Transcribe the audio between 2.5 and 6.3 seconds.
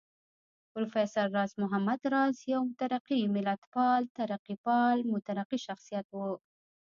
يو مترقي ملتپال، ترقيپال مترقي شخصيت و